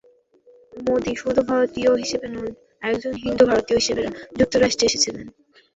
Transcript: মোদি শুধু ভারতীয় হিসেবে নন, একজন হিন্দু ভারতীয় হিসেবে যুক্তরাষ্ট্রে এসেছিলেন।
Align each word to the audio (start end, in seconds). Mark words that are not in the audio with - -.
মোদি 0.85 1.13
শুধু 1.21 1.41
ভারতীয় 1.49 1.91
হিসেবে 2.01 2.27
নন, 2.27 2.47
একজন 2.83 3.13
হিন্দু 3.23 3.43
ভারতীয় 3.51 3.77
হিসেবে 3.81 4.03
যুক্তরাষ্ট্রে 4.39 4.87
এসেছিলেন। 4.89 5.25